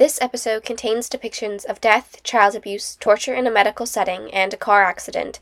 This 0.00 0.18
episode 0.22 0.64
contains 0.64 1.10
depictions 1.10 1.66
of 1.66 1.78
death, 1.78 2.22
child 2.22 2.54
abuse, 2.54 2.96
torture 2.96 3.34
in 3.34 3.46
a 3.46 3.50
medical 3.50 3.84
setting, 3.84 4.32
and 4.32 4.54
a 4.54 4.56
car 4.56 4.82
accident. 4.82 5.38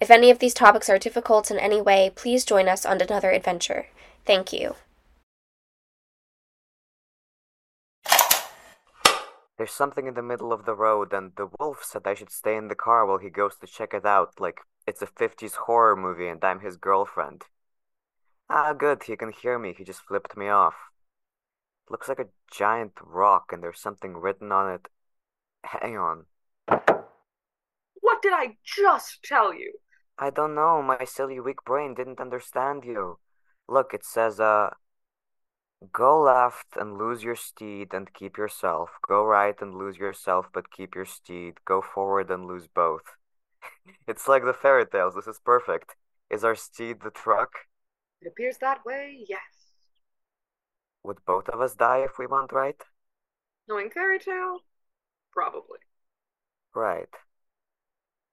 If 0.00 0.12
any 0.12 0.30
of 0.30 0.38
these 0.38 0.54
topics 0.54 0.88
are 0.88 0.96
difficult 0.96 1.50
in 1.50 1.58
any 1.58 1.80
way, 1.80 2.12
please 2.14 2.44
join 2.44 2.68
us 2.68 2.86
on 2.86 3.00
another 3.00 3.32
adventure. 3.32 3.88
Thank 4.24 4.52
you. 4.52 4.76
There's 9.58 9.72
something 9.72 10.06
in 10.06 10.14
the 10.14 10.22
middle 10.22 10.52
of 10.52 10.66
the 10.66 10.76
road, 10.76 11.12
and 11.12 11.32
the 11.34 11.48
wolf 11.58 11.82
said 11.82 12.02
I 12.04 12.14
should 12.14 12.30
stay 12.30 12.54
in 12.56 12.68
the 12.68 12.76
car 12.76 13.04
while 13.06 13.18
he 13.18 13.28
goes 13.28 13.56
to 13.56 13.66
check 13.66 13.92
it 13.92 14.06
out, 14.06 14.38
like 14.38 14.60
it's 14.86 15.02
a 15.02 15.08
50s 15.08 15.56
horror 15.66 15.96
movie 15.96 16.28
and 16.28 16.44
I'm 16.44 16.60
his 16.60 16.76
girlfriend. 16.76 17.46
Ah, 18.48 18.72
good, 18.72 19.02
he 19.02 19.16
can 19.16 19.32
hear 19.32 19.58
me, 19.58 19.74
he 19.76 19.82
just 19.82 20.02
flipped 20.02 20.36
me 20.36 20.48
off. 20.48 20.76
Looks 21.88 22.08
like 22.08 22.18
a 22.18 22.28
giant 22.50 22.92
rock, 23.02 23.52
and 23.52 23.62
there's 23.62 23.80
something 23.80 24.16
written 24.16 24.50
on 24.52 24.72
it. 24.74 24.88
Hang 25.64 25.96
on. 25.96 26.26
What 28.00 28.22
did 28.22 28.32
I 28.32 28.56
just 28.64 29.22
tell 29.22 29.54
you? 29.54 29.72
I 30.18 30.30
don't 30.30 30.54
know, 30.54 30.82
my 30.82 31.04
silly 31.04 31.40
weak 31.40 31.64
brain 31.64 31.94
didn't 31.94 32.20
understand 32.20 32.84
you. 32.84 33.18
Look, 33.68 33.92
it 33.92 34.04
says, 34.04 34.40
uh, 34.40 34.70
Go 35.92 36.22
left 36.22 36.76
and 36.76 36.96
lose 36.96 37.22
your 37.22 37.36
steed 37.36 37.92
and 37.92 38.12
keep 38.14 38.38
yourself. 38.38 38.90
Go 39.06 39.22
right 39.24 39.54
and 39.60 39.74
lose 39.74 39.98
yourself 39.98 40.46
but 40.52 40.70
keep 40.70 40.94
your 40.94 41.04
steed. 41.04 41.58
Go 41.66 41.82
forward 41.82 42.30
and 42.30 42.46
lose 42.46 42.66
both. 42.66 43.16
it's 44.08 44.26
like 44.26 44.44
the 44.44 44.54
fairy 44.54 44.86
tales. 44.86 45.14
This 45.14 45.26
is 45.26 45.38
perfect. 45.44 45.94
Is 46.30 46.44
our 46.44 46.54
steed 46.54 47.02
the 47.02 47.10
truck? 47.10 47.50
It 48.22 48.28
appears 48.28 48.56
that 48.58 48.84
way, 48.86 49.24
yes. 49.28 49.40
Would 51.06 51.24
both 51.24 51.48
of 51.48 51.60
us 51.60 51.76
die 51.76 51.98
if 51.98 52.18
we 52.18 52.26
went 52.26 52.50
right? 52.50 52.82
Knowing 53.68 53.90
fairy 53.90 54.18
tale? 54.18 54.62
Probably. 55.32 55.78
Right. 56.74 57.14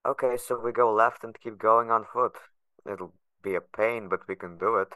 Okay, 0.04 0.36
so 0.36 0.58
we 0.58 0.72
go 0.72 0.92
left 0.92 1.22
and 1.22 1.38
keep 1.40 1.56
going 1.56 1.92
on 1.92 2.04
foot. 2.04 2.36
It'll 2.84 3.14
be 3.42 3.54
a 3.54 3.60
pain, 3.60 4.08
but 4.08 4.26
we 4.26 4.34
can 4.34 4.58
do 4.58 4.74
it. 4.74 4.88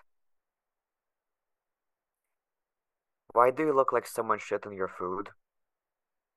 Why 3.33 3.53
do 3.53 3.65
you 3.65 3.73
look 3.73 3.93
like 3.93 4.09
someone 4.09 4.41
shit 4.41 4.67
on 4.67 4.75
your 4.75 4.89
food? 4.89 5.29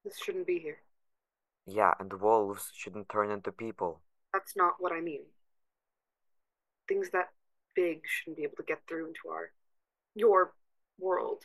This 0.06 0.20
shouldn't 0.20 0.46
be 0.46 0.60
here. 0.60 0.78
Yeah, 1.66 1.96
and 2.00 2.14
wolves 2.22 2.70
shouldn't 2.76 3.10
turn 3.10 3.32
into 3.32 3.52
people. 3.52 4.02
That's 4.32 4.56
not 4.56 4.76
what 4.78 4.92
I 4.92 5.02
mean. 5.02 5.24
Things 6.88 7.10
that 7.14 7.30
big 7.76 8.02
shouldn't 8.06 8.38
be 8.38 8.44
able 8.44 8.58
to 8.58 8.64
get 8.64 8.82
through 8.88 9.08
into 9.08 9.30
our 9.32 9.52
your 10.14 10.54
world. 11.02 11.44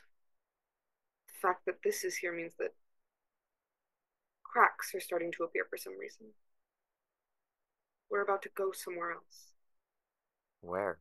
The 1.29 1.49
fact 1.49 1.67
that 1.67 1.83
this 1.83 2.05
is 2.05 2.17
here 2.17 2.35
means 2.35 2.53
that 2.59 2.75
cracks 4.43 4.95
are 4.95 5.01
starting 5.01 5.33
to 5.33 5.45
appear 5.45 5.67
for 5.69 5.77
some 5.77 5.99
reason. 5.99 6.29
We're 8.11 8.23
about 8.23 8.43
to 8.43 8.51
go 8.57 8.73
somewhere 8.73 9.13
else. 9.13 9.53
Where? 10.61 10.99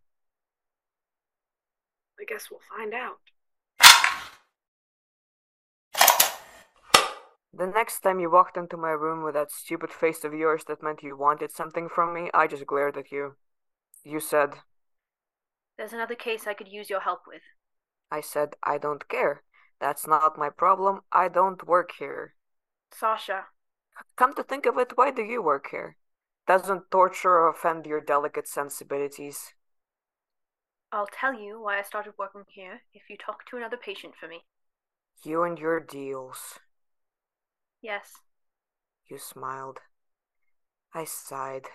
I 2.19 2.23
guess 2.27 2.49
we'll 2.49 2.61
find 2.75 2.93
out. 2.93 3.19
The 7.57 7.67
next 7.67 8.01
time 8.01 8.19
you 8.19 8.29
walked 8.29 8.57
into 8.57 8.75
my 8.75 8.89
room 8.89 9.23
with 9.23 9.35
that 9.35 9.49
stupid 9.49 9.91
face 9.91 10.25
of 10.25 10.33
yours 10.33 10.65
that 10.67 10.83
meant 10.83 11.03
you 11.03 11.15
wanted 11.15 11.51
something 11.53 11.87
from 11.87 12.13
me, 12.13 12.29
I 12.33 12.47
just 12.47 12.65
glared 12.65 12.97
at 12.97 13.13
you. 13.13 13.35
You 14.03 14.19
said, 14.19 14.55
There's 15.77 15.93
another 15.93 16.15
case 16.15 16.47
I 16.47 16.53
could 16.53 16.67
use 16.67 16.89
your 16.89 16.99
help 16.99 17.21
with. 17.25 17.41
I 18.11 18.21
said, 18.21 18.55
I 18.63 18.77
don't 18.77 19.07
care. 19.07 19.43
That's 19.79 20.07
not 20.07 20.37
my 20.37 20.49
problem. 20.49 21.01
I 21.11 21.27
don't 21.27 21.67
work 21.67 21.91
here. 21.99 22.35
Sasha. 22.91 23.45
Come 24.15 24.33
to 24.35 24.43
think 24.43 24.65
of 24.65 24.77
it, 24.77 24.93
why 24.95 25.11
do 25.11 25.21
you 25.21 25.41
work 25.41 25.67
here? 25.71 25.97
Doesn't 26.47 26.91
torture 26.91 27.47
offend 27.47 27.85
your 27.85 28.01
delicate 28.01 28.47
sensibilities? 28.47 29.53
I'll 30.91 31.07
tell 31.07 31.33
you 31.33 31.61
why 31.61 31.79
I 31.79 31.81
started 31.81 32.13
working 32.17 32.43
here 32.47 32.81
if 32.93 33.09
you 33.09 33.17
talk 33.17 33.45
to 33.47 33.57
another 33.57 33.77
patient 33.77 34.13
for 34.19 34.27
me. 34.27 34.45
You 35.23 35.43
and 35.43 35.57
your 35.57 35.79
deals. 35.79 36.59
Yes. 37.81 38.13
You 39.07 39.17
smiled. 39.17 39.79
I 40.93 41.03
sighed. 41.05 41.67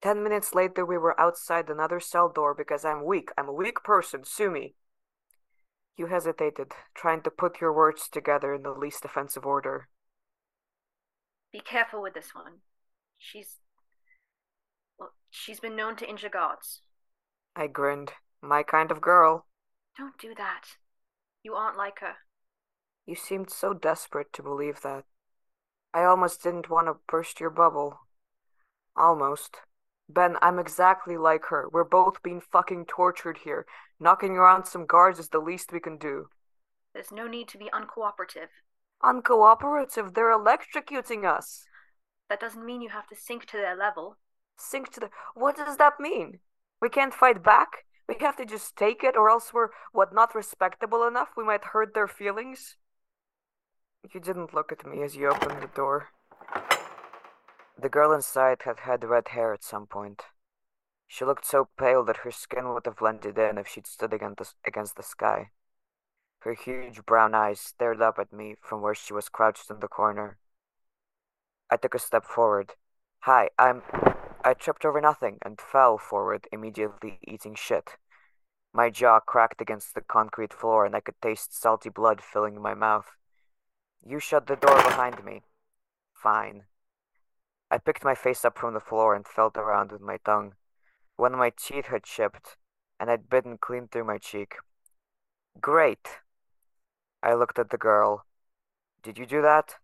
Ten 0.00 0.22
minutes 0.22 0.54
later, 0.54 0.84
we 0.84 0.98
were 0.98 1.20
outside 1.20 1.68
another 1.68 2.00
cell 2.00 2.28
door 2.28 2.54
because 2.54 2.84
I'm 2.84 3.04
weak. 3.04 3.30
I'm 3.36 3.48
a 3.48 3.52
weak 3.52 3.82
person. 3.82 4.24
Sue 4.24 4.50
me. 4.50 4.74
You 5.96 6.06
hesitated, 6.06 6.72
trying 6.94 7.22
to 7.22 7.30
put 7.30 7.60
your 7.60 7.72
words 7.72 8.08
together 8.08 8.52
in 8.54 8.62
the 8.62 8.72
least 8.72 9.04
offensive 9.04 9.46
order. 9.46 9.88
Be 11.52 11.60
careful 11.60 12.02
with 12.02 12.14
this 12.14 12.34
one. 12.34 12.60
She's. 13.18 13.56
Well, 14.98 15.12
she's 15.30 15.60
been 15.60 15.76
known 15.76 15.96
to 15.96 16.08
injure 16.08 16.28
guards. 16.28 16.82
I 17.54 17.66
grinned. 17.66 18.12
My 18.42 18.62
kind 18.62 18.90
of 18.90 19.00
girl. 19.00 19.46
Don't 19.96 20.18
do 20.18 20.34
that. 20.36 20.64
You 21.42 21.54
aren't 21.54 21.78
like 21.78 22.00
her. 22.00 22.16
You 23.06 23.14
seemed 23.14 23.50
so 23.50 23.72
desperate 23.72 24.32
to 24.34 24.42
believe 24.42 24.82
that. 24.82 25.04
I 25.94 26.04
almost 26.04 26.42
didn't 26.42 26.68
want 26.68 26.88
to 26.88 26.96
burst 27.08 27.40
your 27.40 27.48
bubble. 27.48 28.00
Almost. 28.94 29.56
Ben, 30.08 30.36
I'm 30.40 30.58
exactly 30.58 31.16
like 31.16 31.46
her. 31.46 31.68
We're 31.72 31.84
both 31.84 32.22
being 32.22 32.40
fucking 32.40 32.86
tortured 32.86 33.38
here. 33.38 33.66
Knocking 33.98 34.36
around 34.36 34.66
some 34.66 34.86
guards 34.86 35.18
is 35.18 35.28
the 35.28 35.40
least 35.40 35.72
we 35.72 35.80
can 35.80 35.98
do. 35.98 36.28
There's 36.94 37.10
no 37.10 37.26
need 37.26 37.48
to 37.48 37.58
be 37.58 37.70
uncooperative. 37.72 38.48
Uncooperative? 39.02 40.14
They're 40.14 40.36
electrocuting 40.36 41.24
us. 41.24 41.64
That 42.28 42.40
doesn't 42.40 42.64
mean 42.64 42.82
you 42.82 42.90
have 42.90 43.08
to 43.08 43.16
sink 43.16 43.46
to 43.46 43.56
their 43.56 43.76
level. 43.76 44.16
Sink 44.58 44.92
to 44.92 45.00
the. 45.00 45.10
What 45.34 45.56
does 45.56 45.76
that 45.76 46.00
mean? 46.00 46.38
We 46.80 46.88
can't 46.88 47.14
fight 47.14 47.42
back? 47.42 47.84
We 48.08 48.16
have 48.20 48.36
to 48.36 48.44
just 48.44 48.76
take 48.76 49.02
it, 49.02 49.16
or 49.16 49.28
else 49.28 49.52
we're, 49.52 49.70
what, 49.92 50.14
not 50.14 50.34
respectable 50.34 51.06
enough? 51.06 51.30
We 51.36 51.44
might 51.44 51.64
hurt 51.64 51.92
their 51.94 52.06
feelings? 52.06 52.76
You 54.14 54.20
didn't 54.20 54.54
look 54.54 54.70
at 54.70 54.86
me 54.86 55.02
as 55.02 55.16
you 55.16 55.28
opened 55.28 55.60
the 55.60 55.68
door. 55.74 56.08
The 57.78 57.90
girl 57.90 58.12
inside 58.12 58.62
had 58.62 58.80
had 58.80 59.04
red 59.04 59.28
hair 59.28 59.52
at 59.52 59.62
some 59.62 59.86
point. 59.86 60.22
She 61.06 61.24
looked 61.24 61.44
so 61.44 61.68
pale 61.78 62.02
that 62.04 62.18
her 62.18 62.30
skin 62.30 62.72
would 62.72 62.86
have 62.86 62.96
blended 62.96 63.38
in 63.38 63.58
if 63.58 63.68
she'd 63.68 63.86
stood 63.86 64.12
against 64.12 64.38
the, 64.38 64.52
against 64.64 64.96
the 64.96 65.02
sky. 65.02 65.50
Her 66.40 66.54
huge 66.54 67.04
brown 67.04 67.34
eyes 67.34 67.60
stared 67.60 68.00
up 68.00 68.18
at 68.18 68.32
me 68.32 68.56
from 68.60 68.80
where 68.80 68.94
she 68.94 69.12
was 69.12 69.28
crouched 69.28 69.70
in 69.70 69.80
the 69.80 69.88
corner. 69.88 70.38
I 71.70 71.76
took 71.76 71.94
a 71.94 71.98
step 71.98 72.24
forward. 72.24 72.74
Hi, 73.20 73.50
I'm. 73.58 73.82
I 74.44 74.54
tripped 74.54 74.84
over 74.84 75.00
nothing 75.00 75.38
and 75.42 75.60
fell 75.60 75.98
forward, 75.98 76.46
immediately 76.52 77.18
eating 77.22 77.56
shit. 77.56 77.96
My 78.72 78.90
jaw 78.90 79.20
cracked 79.20 79.60
against 79.60 79.94
the 79.94 80.00
concrete 80.00 80.52
floor 80.54 80.86
and 80.86 80.94
I 80.94 81.00
could 81.00 81.20
taste 81.20 81.58
salty 81.60 81.88
blood 81.88 82.22
filling 82.22 82.60
my 82.60 82.74
mouth. 82.74 83.16
You 84.04 84.20
shut 84.20 84.46
the 84.46 84.56
door 84.56 84.76
behind 84.76 85.24
me. 85.24 85.42
Fine. 86.14 86.64
I 87.70 87.78
picked 87.78 88.04
my 88.04 88.14
face 88.14 88.44
up 88.44 88.56
from 88.58 88.74
the 88.74 88.80
floor 88.80 89.14
and 89.14 89.26
felt 89.26 89.56
around 89.56 89.90
with 89.90 90.00
my 90.00 90.18
tongue. 90.24 90.54
One 91.16 91.32
of 91.32 91.38
my 91.38 91.50
teeth 91.50 91.86
had 91.86 92.04
chipped, 92.04 92.56
and 93.00 93.10
I'd 93.10 93.28
bitten 93.28 93.58
clean 93.58 93.88
through 93.88 94.04
my 94.04 94.18
cheek. 94.18 94.56
Great. 95.60 96.20
I 97.22 97.34
looked 97.34 97.58
at 97.58 97.70
the 97.70 97.78
girl. 97.78 98.24
Did 99.02 99.18
you 99.18 99.26
do 99.26 99.42
that? 99.42 99.76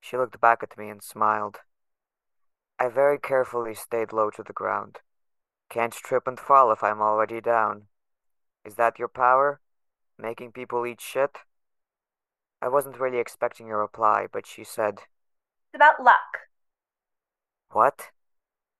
She 0.00 0.16
looked 0.16 0.40
back 0.40 0.62
at 0.62 0.78
me 0.78 0.88
and 0.88 1.02
smiled. 1.02 1.58
I 2.78 2.88
very 2.88 3.18
carefully 3.18 3.74
stayed 3.74 4.12
low 4.12 4.30
to 4.30 4.42
the 4.42 4.54
ground. 4.54 5.00
Can't 5.68 5.92
trip 5.92 6.26
and 6.26 6.40
fall 6.40 6.72
if 6.72 6.82
I'm 6.82 7.02
already 7.02 7.40
down. 7.40 7.88
Is 8.64 8.76
that 8.76 8.98
your 8.98 9.08
power? 9.08 9.60
Making 10.18 10.52
people 10.52 10.86
eat 10.86 11.00
shit? 11.00 11.38
I 12.62 12.68
wasn't 12.68 12.98
really 12.98 13.18
expecting 13.18 13.70
a 13.70 13.76
reply, 13.76 14.26
but 14.32 14.46
she 14.46 14.64
said, 14.64 15.00
It's 15.68 15.76
about 15.76 16.02
luck. 16.02 16.49
What? 17.70 18.10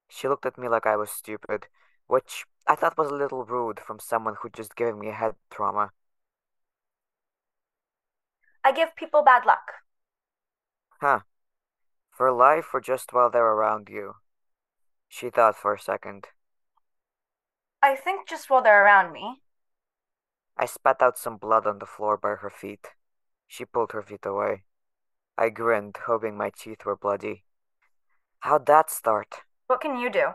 She 0.09 0.29
looked 0.29 0.47
at 0.47 0.59
me 0.59 0.69
like 0.69 0.87
I 0.87 0.97
was 0.97 1.11
stupid, 1.11 1.67
which 2.07 2.45
I 2.67 2.75
thought 2.75 2.99
was 2.99 3.11
a 3.11 3.15
little 3.15 3.45
rude 3.45 3.81
from 3.81 4.01
someone 4.01 4.37
who'd 4.41 4.55
just 4.55 4.77
given 4.77 4.99
me 4.99 5.09
a 5.09 5.13
head 5.13 5.35
trauma. 5.51 5.93
I 8.65 8.73
give 8.73 8.97
people 8.97 9.23
bad 9.23 9.47
luck. 9.47 9.73
Huh. 11.01 11.21
For 12.11 12.31
life 12.33 12.75
or 12.75 12.81
just 12.81 13.13
while 13.13 13.31
they're 13.31 13.45
around 13.45 13.89
you? 13.89 14.17
She 15.09 15.31
thought 15.31 15.57
for 15.57 15.75
a 15.75 15.81
second. 15.81 16.29
I 17.83 17.97
think 17.97 18.29
just 18.29 18.51
while 18.51 18.63
they're 18.63 18.85
around 18.85 19.13
me. 19.13 19.41
I 20.57 20.67
spat 20.67 21.01
out 21.01 21.17
some 21.17 21.39
blood 21.39 21.67
on 21.67 21.79
the 21.79 21.87
floor 21.87 22.19
by 22.19 22.35
her 22.35 22.51
feet. 22.51 22.89
She 23.47 23.65
pulled 23.65 23.93
her 23.93 24.03
feet 24.03 24.27
away. 24.27 24.65
I 25.39 25.49
grinned, 25.49 25.97
hoping 26.05 26.37
my 26.37 26.51
teeth 26.51 26.85
were 26.85 26.97
bloody. 26.97 27.45
How'd 28.41 28.67
that 28.67 28.91
start? 28.91 29.43
What 29.67 29.81
can 29.81 29.99
you 29.99 30.11
do? 30.11 30.31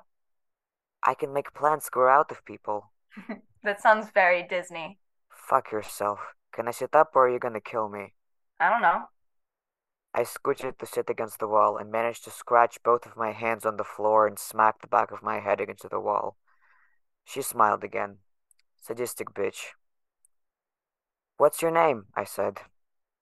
I 1.04 1.14
can 1.14 1.34
make 1.34 1.54
plants 1.54 1.90
grow 1.90 2.12
out 2.12 2.32
of 2.32 2.46
people. 2.46 2.92
that 3.64 3.82
sounds 3.82 4.10
very 4.14 4.44
Disney. 4.44 5.00
Fuck 5.30 5.72
yourself. 5.72 6.20
Can 6.52 6.68
I 6.68 6.72
sit 6.72 6.96
up 6.96 7.12
or 7.16 7.28
are 7.28 7.32
you 7.32 7.40
gonna 7.40 7.62
kill 7.62 7.90
me? 7.90 8.14
I 8.60 8.70
don't 8.70 8.82
know. 8.82 9.04
I 10.14 10.24
scooted 10.24 10.80
to 10.80 10.86
sit 10.86 11.10
against 11.10 11.40
the 11.40 11.48
wall 11.48 11.78
and 11.78 11.92
managed 11.92 12.24
to 12.24 12.32
scratch 12.32 12.82
both 12.84 13.06
of 13.06 13.18
my 13.18 13.32
hands 13.32 13.66
on 13.66 13.76
the 13.76 13.84
floor 13.84 14.28
and 14.28 14.40
smack 14.40 14.82
the 14.82 14.88
back 14.88 15.12
of 15.12 15.22
my 15.22 15.40
head 15.42 15.60
against 15.60 15.90
the 15.90 16.00
wall. 16.00 16.38
She 17.26 17.42
smiled 17.42 17.84
again. 17.84 18.20
Sadistic 18.82 19.34
bitch. 19.34 19.74
What's 21.38 21.62
your 21.62 21.72
name? 21.72 22.06
I 22.16 22.24
said. 22.24 22.60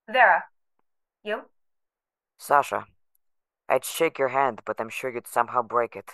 Vera. 0.08 0.44
You? 1.24 1.42
Sasha. 2.38 2.86
I'd 3.68 3.84
shake 3.84 4.18
your 4.18 4.28
hand, 4.28 4.62
but 4.64 4.80
I'm 4.80 4.88
sure 4.90 5.10
you'd 5.10 5.26
somehow 5.26 5.62
break 5.62 5.96
it. 5.96 6.12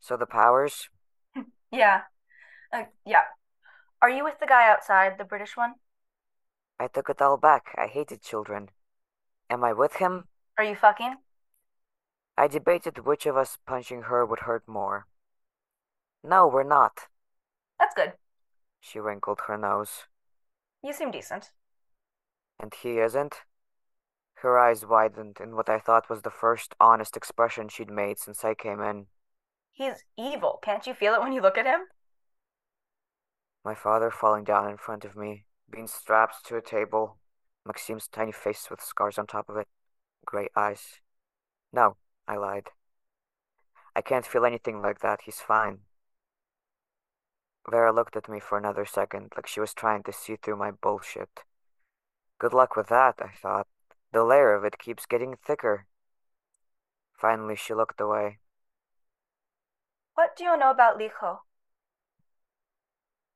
So 0.00 0.16
the 0.16 0.26
powers? 0.26 0.88
Yeah. 1.72 2.02
Uh, 2.72 2.84
yeah. 3.04 3.24
Are 4.00 4.08
you 4.08 4.22
with 4.24 4.38
the 4.40 4.46
guy 4.46 4.70
outside, 4.70 5.18
the 5.18 5.24
British 5.24 5.56
one? 5.56 5.74
I 6.78 6.86
took 6.86 7.10
it 7.10 7.20
all 7.20 7.36
back. 7.36 7.74
I 7.76 7.86
hated 7.88 8.22
children. 8.22 8.70
Am 9.50 9.64
I 9.64 9.72
with 9.72 9.96
him? 9.96 10.24
Are 10.58 10.64
you 10.64 10.76
fucking? 10.76 11.16
I 12.38 12.46
debated 12.46 13.04
which 13.04 13.26
of 13.26 13.36
us 13.36 13.58
punching 13.66 14.02
her 14.02 14.24
would 14.24 14.40
hurt 14.40 14.68
more. 14.68 15.06
No, 16.22 16.46
we're 16.46 16.62
not. 16.62 17.08
That's 17.78 17.94
good. 17.94 18.12
She 18.80 19.00
wrinkled 19.00 19.40
her 19.48 19.58
nose. 19.58 20.06
You 20.82 20.92
seem 20.92 21.10
decent. 21.10 21.50
And 22.60 22.72
he 22.74 22.98
isn't? 22.98 23.42
Her 24.40 24.58
eyes 24.58 24.84
widened 24.84 25.38
in 25.40 25.56
what 25.56 25.68
I 25.68 25.78
thought 25.78 26.10
was 26.10 26.22
the 26.22 26.30
first 26.30 26.74
honest 26.78 27.16
expression 27.16 27.68
she'd 27.68 27.90
made 27.90 28.18
since 28.18 28.44
I 28.44 28.54
came 28.54 28.80
in. 28.80 29.06
He's 29.72 30.04
evil. 30.16 30.58
Can't 30.62 30.86
you 30.86 30.94
feel 30.94 31.14
it 31.14 31.20
when 31.20 31.32
you 31.32 31.40
look 31.40 31.58
at 31.58 31.66
him? 31.66 31.80
My 33.64 33.74
father 33.74 34.10
falling 34.10 34.44
down 34.44 34.70
in 34.70 34.76
front 34.76 35.04
of 35.04 35.16
me, 35.16 35.44
being 35.70 35.86
strapped 35.86 36.44
to 36.46 36.56
a 36.56 36.62
table, 36.62 37.18
Maxim's 37.64 38.08
tiny 38.08 38.30
face 38.30 38.68
with 38.70 38.80
scars 38.80 39.18
on 39.18 39.26
top 39.26 39.48
of 39.48 39.56
it, 39.56 39.68
gray 40.24 40.48
eyes. 40.54 41.00
No, 41.72 41.96
I 42.28 42.36
lied. 42.36 42.68
I 43.94 44.02
can't 44.02 44.26
feel 44.26 44.44
anything 44.44 44.82
like 44.82 45.00
that. 45.00 45.22
He's 45.24 45.40
fine. 45.40 45.80
Vera 47.68 47.92
looked 47.92 48.16
at 48.16 48.28
me 48.28 48.38
for 48.38 48.56
another 48.58 48.84
second, 48.84 49.32
like 49.34 49.46
she 49.46 49.60
was 49.60 49.74
trying 49.74 50.02
to 50.04 50.12
see 50.12 50.36
through 50.36 50.56
my 50.56 50.70
bullshit. 50.70 51.42
Good 52.38 52.52
luck 52.52 52.76
with 52.76 52.88
that, 52.88 53.16
I 53.20 53.30
thought. 53.42 53.66
The 54.12 54.24
layer 54.24 54.54
of 54.54 54.64
it 54.64 54.78
keeps 54.78 55.06
getting 55.06 55.36
thicker. 55.36 55.86
Finally, 57.12 57.56
she 57.56 57.74
looked 57.74 58.00
away. 58.00 58.38
What 60.14 60.36
do 60.36 60.44
you 60.44 60.56
know 60.56 60.70
about 60.70 60.98
Licha? 60.98 61.38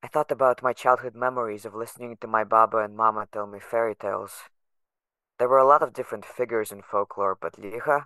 I 0.03 0.07
thought 0.07 0.31
about 0.31 0.63
my 0.63 0.73
childhood 0.73 1.15
memories 1.15 1.65
of 1.65 1.75
listening 1.75 2.17
to 2.17 2.27
my 2.27 2.43
Baba 2.43 2.77
and 2.77 2.95
Mama 2.95 3.27
tell 3.31 3.45
me 3.45 3.59
fairy 3.59 3.95
tales. 3.95 4.49
There 5.37 5.47
were 5.47 5.59
a 5.59 5.67
lot 5.67 5.83
of 5.83 5.93
different 5.93 6.25
figures 6.25 6.71
in 6.71 6.81
folklore, 6.81 7.37
but 7.39 7.53
Licha? 7.53 8.05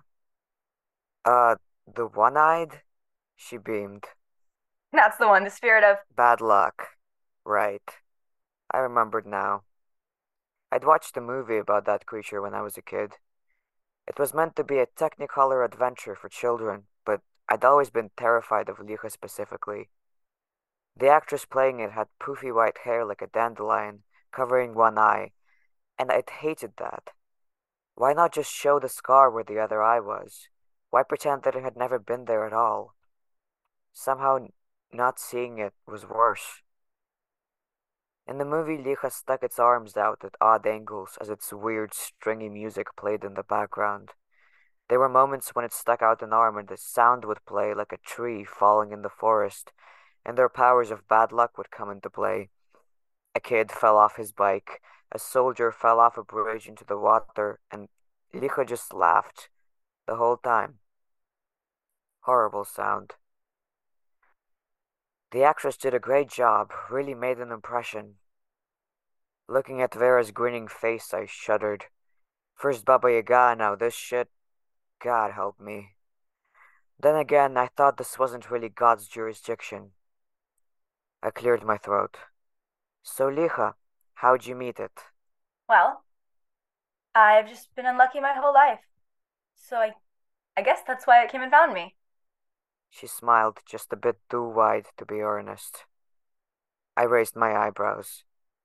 Uh, 1.24 1.56
the 1.86 2.06
one 2.06 2.36
eyed? 2.36 2.82
She 3.36 3.56
beamed. 3.56 4.04
That's 4.92 5.18
the 5.18 5.28
one, 5.28 5.44
the 5.44 5.50
spirit 5.50 5.84
of. 5.84 5.98
Bad 6.14 6.40
luck. 6.40 6.88
Right. 7.44 7.82
I 8.70 8.78
remembered 8.78 9.26
now. 9.26 9.62
I'd 10.70 10.84
watched 10.84 11.16
a 11.16 11.20
movie 11.20 11.58
about 11.58 11.84
that 11.86 12.06
creature 12.06 12.42
when 12.42 12.54
I 12.54 12.62
was 12.62 12.76
a 12.76 12.82
kid. 12.82 13.14
It 14.06 14.18
was 14.18 14.34
meant 14.34 14.56
to 14.56 14.64
be 14.64 14.78
a 14.78 14.86
technicolor 14.86 15.64
adventure 15.64 16.14
for 16.14 16.28
children, 16.28 16.84
but 17.04 17.20
I'd 17.48 17.64
always 17.64 17.90
been 17.90 18.10
terrified 18.16 18.68
of 18.68 18.78
Licha 18.78 19.10
specifically. 19.10 19.90
The 20.96 21.08
actress 21.08 21.44
playing 21.44 21.80
it 21.80 21.92
had 21.92 22.08
poofy 22.20 22.54
white 22.54 22.78
hair 22.84 23.04
like 23.04 23.22
a 23.22 23.26
dandelion, 23.26 24.02
covering 24.32 24.74
one 24.74 24.98
eye, 24.98 25.32
and 25.98 26.10
I'd 26.10 26.30
hated 26.30 26.72
that. 26.78 27.10
Why 27.94 28.12
not 28.12 28.32
just 28.32 28.52
show 28.52 28.78
the 28.78 28.88
scar 28.88 29.30
where 29.30 29.44
the 29.44 29.58
other 29.58 29.82
eye 29.82 30.00
was? 30.00 30.48
Why 30.90 31.02
pretend 31.02 31.42
that 31.42 31.54
it 31.54 31.62
had 31.62 31.76
never 31.76 31.98
been 31.98 32.24
there 32.24 32.46
at 32.46 32.52
all? 32.52 32.94
Somehow, 33.92 34.48
not 34.92 35.18
seeing 35.18 35.58
it 35.58 35.74
was 35.86 36.06
worse. 36.06 36.62
In 38.28 38.38
the 38.38 38.44
movie, 38.44 38.76
Licha 38.76 39.12
stuck 39.12 39.44
its 39.44 39.58
arms 39.58 39.96
out 39.96 40.24
at 40.24 40.34
odd 40.40 40.66
angles 40.66 41.16
as 41.20 41.28
its 41.28 41.52
weird, 41.52 41.94
stringy 41.94 42.48
music 42.48 42.88
played 42.96 43.22
in 43.22 43.34
the 43.34 43.44
background. 43.44 44.10
There 44.88 44.98
were 44.98 45.08
moments 45.08 45.54
when 45.54 45.64
it 45.64 45.72
stuck 45.72 46.02
out 46.02 46.22
an 46.22 46.32
arm 46.32 46.58
and 46.58 46.66
the 46.66 46.76
sound 46.76 47.24
would 47.24 47.44
play 47.46 47.72
like 47.72 47.92
a 47.92 47.98
tree 47.98 48.44
falling 48.44 48.90
in 48.90 49.02
the 49.02 49.08
forest, 49.08 49.72
and 50.24 50.36
their 50.36 50.48
powers 50.48 50.90
of 50.90 51.06
bad 51.08 51.30
luck 51.30 51.56
would 51.56 51.70
come 51.70 51.90
into 51.90 52.10
play. 52.10 52.50
A 53.34 53.40
kid 53.40 53.70
fell 53.70 53.96
off 53.96 54.16
his 54.16 54.32
bike, 54.32 54.80
a 55.12 55.18
soldier 55.18 55.70
fell 55.70 56.00
off 56.00 56.18
a 56.18 56.24
bridge 56.24 56.66
into 56.66 56.84
the 56.84 56.98
water, 56.98 57.60
and 57.70 57.88
Licha 58.34 58.66
just 58.66 58.92
laughed 58.92 59.50
the 60.06 60.16
whole 60.16 60.36
time. 60.36 60.78
Horrible 62.20 62.64
sound. 62.64 63.14
The 65.32 65.42
actress 65.42 65.76
did 65.76 65.94
a 65.94 65.98
great 65.98 66.28
job, 66.28 66.72
really 66.90 67.14
made 67.14 67.38
an 67.38 67.50
impression. 67.50 68.14
Looking 69.48 69.80
at 69.82 69.94
Vera's 69.94 70.30
grinning 70.30 70.68
face, 70.68 71.12
I 71.12 71.26
shuddered. 71.26 71.86
First 72.54 72.84
Baba 72.84 73.12
Yaga, 73.12 73.54
now 73.56 73.74
this 73.74 73.94
shit. 73.94 74.28
God 75.02 75.32
help 75.32 75.60
me. 75.60 75.96
Then 76.98 77.16
again, 77.16 77.56
I 77.56 77.68
thought 77.68 77.98
this 77.98 78.18
wasn't 78.18 78.50
really 78.50 78.68
God's 78.68 79.06
jurisdiction. 79.06 79.90
I 81.22 81.30
cleared 81.30 81.64
my 81.64 81.76
throat. 81.76 82.16
So, 83.02 83.30
Licha, 83.30 83.74
how'd 84.14 84.46
you 84.46 84.54
meet 84.54 84.78
it? 84.80 84.92
Well, 85.68 86.04
I've 87.14 87.48
just 87.48 87.74
been 87.74 87.86
unlucky 87.86 88.20
my 88.20 88.32
whole 88.32 88.54
life. 88.54 88.80
So 89.54 89.76
I 89.76 89.94
I 90.56 90.62
guess 90.62 90.80
that's 90.86 91.06
why 91.06 91.22
it 91.22 91.30
came 91.30 91.42
and 91.42 91.50
found 91.50 91.74
me. 91.74 91.94
She 92.90 93.06
smiled 93.06 93.60
just 93.66 93.92
a 93.92 93.96
bit 93.96 94.18
too 94.30 94.42
wide 94.42 94.86
to 94.96 95.04
be 95.04 95.20
earnest. 95.20 95.84
I 96.96 97.02
raised 97.02 97.36
my 97.36 97.54
eyebrows. 97.54 98.24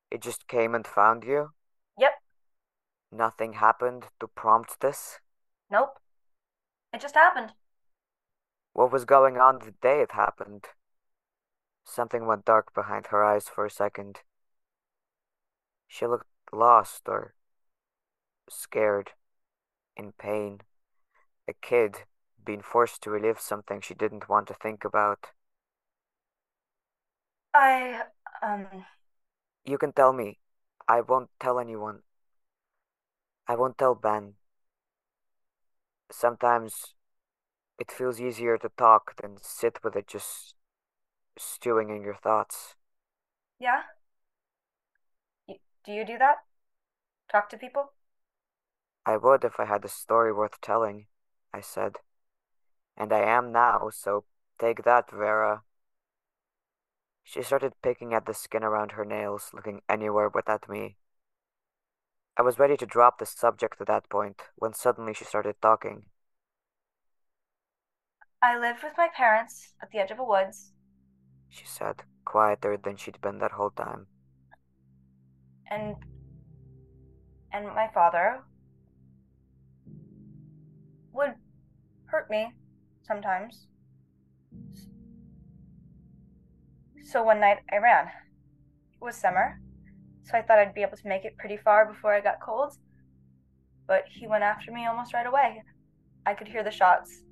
It 0.10 0.22
just 0.22 0.48
came 0.48 0.74
and 0.74 0.88
found 0.88 1.24
you? 1.24 1.52
Yep. 1.98 2.14
Nothing 3.12 3.54
happened 3.54 4.06
to 4.20 4.28
prompt 4.28 4.80
this? 4.80 5.20
Nope. 5.70 6.00
It 6.94 7.02
just 7.02 7.16
happened. 7.16 7.54
What 8.74 8.92
was 8.92 9.06
going 9.06 9.38
on 9.38 9.60
the 9.60 9.74
day 9.82 10.02
it 10.02 10.14
happened? 10.14 10.66
Something 11.86 12.26
went 12.26 12.46
dark 12.46 12.74
behind 12.74 13.08
her 13.08 13.24
eyes 13.24 13.50
for 13.50 13.66
a 13.66 13.72
second. 13.72 14.20
She 15.88 16.08
looked 16.08 16.28
lost 16.54 17.04
or 17.08 17.34
scared, 18.50 19.12
in 19.98 20.14
pain. 20.14 20.62
A 21.48 21.54
kid 21.54 22.04
being 22.46 22.62
forced 22.62 23.02
to 23.04 23.10
relive 23.12 23.40
something 23.40 23.82
she 23.82 23.94
didn't 23.94 24.30
want 24.30 24.48
to 24.48 24.54
think 24.54 24.84
about. 24.86 25.28
I 27.54 28.04
um 28.42 28.86
You 29.66 29.80
can 29.80 29.92
tell 29.92 30.14
me. 30.14 30.38
I 30.88 31.02
won't 31.02 31.32
tell 31.40 31.58
anyone. 31.60 32.04
I 33.48 33.56
won't 33.56 33.78
tell 33.78 33.94
Ben. 33.94 34.38
Sometimes 36.12 36.94
it 37.80 37.92
feels 37.92 38.22
easier 38.22 38.58
to 38.58 38.70
talk 38.78 39.16
than 39.22 39.38
sit 39.42 39.84
with 39.84 39.96
it 39.96 40.08
just 40.08 40.56
stewing 41.38 41.90
in 41.90 42.02
your 42.04 42.16
thoughts. 42.16 42.76
yeah. 43.60 43.84
Do 45.84 45.92
you 45.92 46.04
do 46.06 46.18
that? 46.18 46.38
Talk 47.32 47.50
to 47.50 47.58
people? 47.58 47.94
I 49.06 49.16
would 49.16 49.44
if 49.44 49.60
I 49.60 49.66
had 49.66 49.86
a 49.86 49.88
story 49.88 50.34
worth 50.34 50.60
telling, 50.60 51.06
I 51.54 51.62
said. 51.62 52.00
And 52.96 53.12
I 53.12 53.20
am 53.20 53.52
now, 53.52 53.90
so 53.90 54.24
take 54.58 54.84
that, 54.84 55.12
Vera. 55.12 55.64
She 57.24 57.42
started 57.42 57.82
picking 57.82 58.14
at 58.14 58.28
the 58.28 58.34
skin 58.36 58.64
around 58.64 58.92
her 58.92 59.04
nails, 59.04 59.50
looking 59.54 59.82
anywhere 59.90 60.30
but 60.30 60.48
at 60.48 60.70
me. 60.70 60.98
I 62.36 62.42
was 62.42 62.60
ready 62.60 62.76
to 62.76 62.86
drop 62.86 63.20
the 63.20 63.26
subject 63.26 63.80
at 63.80 63.88
that 63.88 64.10
point 64.10 64.42
when 64.56 64.74
suddenly 64.74 65.14
she 65.14 65.24
started 65.24 65.62
talking. 65.62 66.08
I 68.42 68.58
lived 68.58 68.84
with 68.84 68.94
my 68.98 69.08
parents 69.16 69.74
at 69.82 69.90
the 69.92 70.00
edge 70.00 70.12
of 70.12 70.20
a 70.20 70.24
woods, 70.24 70.74
She 71.50 71.66
said, 71.66 72.04
quieter 72.26 72.78
than 72.78 72.98
she'd 72.98 73.22
been 73.22 73.38
that 73.38 73.52
whole 73.52 73.70
time. 73.70 74.08
and 75.70 75.96
and 77.54 77.68
my 77.68 77.88
father 77.94 78.44
would 81.14 81.36
hurt 82.06 82.30
me 82.30 82.54
sometimes. 83.04 83.68
So 87.04 87.24
one 87.24 87.40
night 87.40 87.58
I 87.72 87.78
ran. 87.78 88.08
It 88.08 89.04
was 89.04 89.16
summer, 89.16 89.60
so 90.24 90.38
I 90.38 90.42
thought 90.42 90.60
I'd 90.60 90.74
be 90.74 90.82
able 90.82 90.98
to 90.98 91.08
make 91.08 91.26
it 91.26 91.38
pretty 91.38 91.58
far 91.58 91.86
before 91.86 92.14
I 92.14 92.22
got 92.22 92.40
cold. 92.42 92.78
But 93.88 94.04
he 94.10 94.28
went 94.28 94.44
after 94.44 94.72
me 94.72 94.86
almost 94.86 95.14
right 95.14 95.26
away. 95.26 95.62
I 96.26 96.34
could 96.34 96.48
hear 96.48 96.64
the 96.64 96.72
shots, 96.72 97.24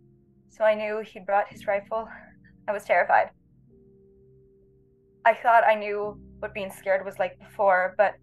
so 0.49 0.63
I 0.63 0.73
knew 0.75 1.01
he'd 1.05 1.25
brought 1.25 1.47
his 1.51 1.67
rifle. 1.67 2.07
I 2.67 2.71
was 2.73 2.83
terrified. 2.83 3.29
I 5.25 5.33
thought 5.33 5.63
I 5.63 5.75
knew 5.75 6.19
what 6.39 6.53
being 6.53 6.71
scared 6.71 7.05
was 7.05 7.19
like 7.19 7.37
before, 7.39 7.93
but 7.97 8.15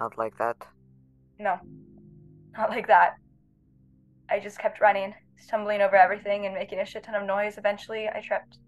Not 0.00 0.16
like 0.16 0.36
that. 0.38 0.56
No, 1.38 1.58
not 2.56 2.70
like 2.70 2.86
that. 2.86 3.14
I 4.30 4.38
just 4.40 4.58
kept 4.58 4.80
running, 4.80 5.14
stumbling 5.36 5.80
over 5.80 5.96
everything 5.96 6.46
and 6.46 6.54
making 6.54 6.80
a 6.80 6.86
shit 6.86 7.04
ton 7.04 7.14
of 7.14 7.26
noise. 7.26 7.58
Eventually, 7.58 8.08
I 8.08 8.20
tripped. 8.20 8.58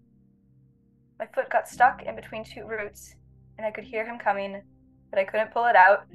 My 1.19 1.25
foot 1.25 1.49
got 1.49 1.67
stuck 1.67 2.03
in 2.03 2.15
between 2.15 2.43
two 2.43 2.65
roots, 2.65 3.15
and 3.57 3.67
I 3.67 3.71
could 3.71 3.83
hear 3.83 4.05
him 4.05 4.17
coming, 4.17 4.61
but 5.09 5.19
I 5.19 5.25
couldn't 5.25 5.51
pull 5.51 5.65
it 5.65 5.75
out, 5.75 6.05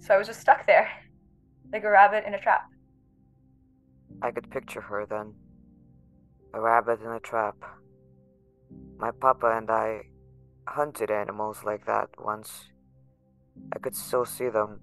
so 0.00 0.14
I 0.14 0.18
was 0.18 0.26
just 0.26 0.40
stuck 0.40 0.66
there, 0.66 0.88
like 1.72 1.84
a 1.84 1.90
rabbit 1.90 2.24
in 2.26 2.34
a 2.34 2.40
trap. 2.40 2.62
I 4.22 4.30
could 4.30 4.50
picture 4.50 4.80
her 4.80 5.06
then. 5.06 5.34
A 6.54 6.60
rabbit 6.60 7.00
in 7.02 7.10
a 7.10 7.20
trap. 7.20 7.56
My 8.96 9.10
papa 9.10 9.54
and 9.56 9.70
I 9.70 10.02
hunted 10.66 11.10
animals 11.10 11.62
like 11.64 11.84
that 11.86 12.08
once. 12.18 12.68
I 13.74 13.78
could 13.78 13.94
still 13.94 14.24
see 14.24 14.48
them, 14.48 14.80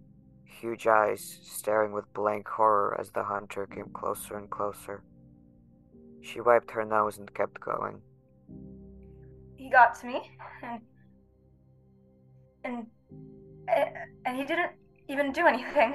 huge 0.65 0.87
eyes 0.87 1.39
staring 1.43 1.91
with 1.91 2.11
blank 2.15 2.47
horror 2.47 2.97
as 2.99 3.11
the 3.11 3.23
hunter 3.23 3.67
came 3.67 3.89
closer 3.93 4.35
and 4.35 4.49
closer. 4.49 5.03
She 6.21 6.41
wiped 6.41 6.71
her 6.71 6.83
nose 6.83 7.19
and 7.19 7.31
kept 7.35 7.59
going. 7.59 8.01
He 9.57 9.69
got 9.69 9.93
to 9.99 10.07
me, 10.07 10.31
and 10.63 10.81
and 12.63 12.87
and 14.25 14.37
he 14.37 14.43
didn't 14.43 14.71
even 15.07 15.31
do 15.31 15.45
anything. 15.45 15.93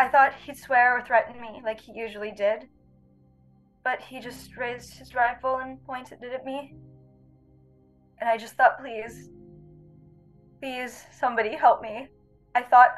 I 0.00 0.08
thought 0.08 0.32
he'd 0.44 0.56
swear 0.56 0.98
or 0.98 1.02
threaten 1.02 1.40
me 1.40 1.62
like 1.64 1.80
he 1.80 1.92
usually 1.94 2.32
did, 2.32 2.66
but 3.84 4.00
he 4.00 4.18
just 4.18 4.56
raised 4.56 4.94
his 4.94 5.14
rifle 5.14 5.58
and 5.58 5.80
pointed 5.84 6.18
it 6.24 6.32
at 6.32 6.44
me. 6.44 6.74
And 8.18 8.28
I 8.28 8.36
just 8.36 8.54
thought, 8.54 8.80
please, 8.80 9.30
please, 10.60 11.04
somebody 11.12 11.54
help 11.54 11.80
me. 11.80 12.08
I 12.54 12.62
thought, 12.62 12.90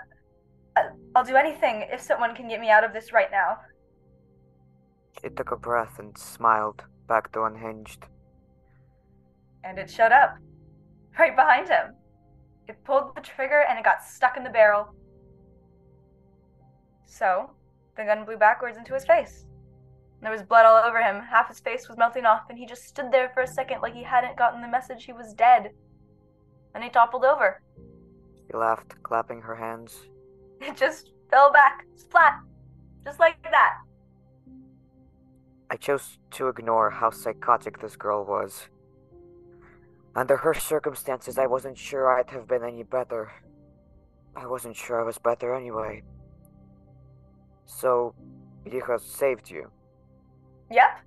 I'll 1.15 1.25
do 1.25 1.37
anything 1.37 1.87
if 1.93 2.01
someone 2.01 2.35
can 2.35 2.49
get 2.49 2.61
me 2.61 2.71
out 2.71 2.85
of 2.85 2.93
this 2.93 3.13
right 3.13 3.31
now. 3.31 3.59
She 5.21 5.29
took 5.29 5.51
a 5.51 5.57
breath 5.57 5.99
and 5.99 6.17
smiled, 6.17 6.85
back 7.07 7.31
to 7.33 7.43
unhinged. 7.43 8.07
And 9.65 9.79
it 9.79 9.91
showed 9.91 10.13
up, 10.13 10.37
right 11.19 11.37
behind 11.37 11.69
him. 11.69 11.95
It 12.69 12.83
pulled 12.85 13.15
the 13.15 13.21
trigger 13.21 13.65
and 13.69 13.79
it 13.79 13.85
got 13.85 14.03
stuck 14.03 14.37
in 14.37 14.45
the 14.45 14.51
barrel. 14.51 14.95
So, 17.07 17.51
the 17.97 18.05
gun 18.05 18.25
blew 18.25 18.39
backwards 18.39 18.79
into 18.79 18.95
his 18.95 19.05
face. 19.05 19.45
There 20.23 20.31
was 20.31 20.43
blood 20.43 20.65
all 20.65 20.83
over 20.83 21.03
him, 21.03 21.21
half 21.21 21.49
his 21.49 21.61
face 21.61 21.89
was 21.89 21.99
melting 21.99 22.25
off, 22.25 22.43
and 22.49 22.57
he 22.57 22.65
just 22.65 22.85
stood 22.85 23.11
there 23.11 23.31
for 23.35 23.43
a 23.43 23.47
second 23.47 23.83
like 23.83 23.93
he 23.93 24.05
hadn't 24.05 24.39
gotten 24.39 24.63
the 24.63 24.69
message 24.69 25.05
he 25.05 25.13
was 25.13 25.35
dead. 25.35 25.71
And 26.75 26.83
he 26.83 26.91
toppled 26.91 27.25
over. 27.25 27.61
She 28.53 28.59
laughed, 28.59 29.03
clapping 29.03 29.41
her 29.41 29.57
hands. 29.57 29.97
It 30.61 30.77
just 30.77 31.11
fell 31.29 31.53
back, 31.53 31.87
splat, 31.97 32.35
just 33.05 33.19
like 33.19 33.43
that. 33.43 33.79
I 35.71 35.77
chose 35.77 36.19
to 36.33 36.47
ignore 36.47 36.91
how 36.91 37.11
psychotic 37.11 37.81
this 37.81 37.97
girl 37.97 38.25
was. 38.25 38.69
Under 40.15 40.37
her 40.37 40.55
circumstances, 40.55 41.39
I 41.39 41.47
wasn't 41.47 41.77
sure 41.77 42.17
I'd 42.17 42.31
have 42.31 42.47
been 42.47 42.63
any 42.63 42.85
better. 42.85 43.33
I 44.37 44.47
wasn't 44.47 44.77
sure 44.77 45.01
I 45.01 45.05
was 45.05 45.19
better 45.19 45.53
anyway. 45.53 46.05
So, 47.67 48.15
Licha 48.65 49.01
saved 49.01 49.51
you. 49.51 49.69
Yep. 50.71 51.01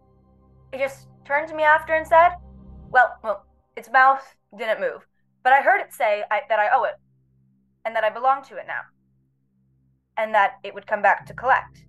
He 0.74 0.80
just 0.80 1.08
turned 1.24 1.48
to 1.48 1.56
me 1.56 1.64
after 1.64 1.94
and 1.94 2.06
said, 2.06 2.32
Well, 2.90 3.16
well, 3.24 3.46
its 3.78 3.90
mouth 3.90 4.36
didn't 4.58 4.82
move, 4.82 5.08
but 5.44 5.54
I 5.54 5.62
heard 5.62 5.80
it 5.80 5.94
say 5.94 6.24
I, 6.30 6.42
that 6.50 6.60
I 6.60 6.70
owe 6.74 6.84
it, 6.84 6.96
and 7.86 7.96
that 7.96 8.04
I 8.04 8.10
belong 8.10 8.44
to 8.46 8.58
it 8.58 8.66
now, 8.68 8.82
and 10.18 10.34
that 10.34 10.54
it 10.64 10.74
would 10.74 10.88
come 10.88 11.02
back 11.02 11.26
to 11.28 11.34
collect. 11.34 11.86